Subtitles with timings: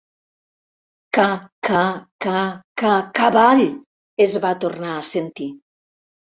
[1.17, 1.25] Ca,
[1.67, 1.83] ca,
[2.25, 2.41] ca,
[2.83, 3.63] ca, cavall!
[3.73, 5.51] —es va tornar a sentir.